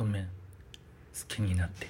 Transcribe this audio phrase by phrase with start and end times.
[0.00, 0.22] ごめん。
[0.22, 0.28] 好
[1.28, 1.86] きになって。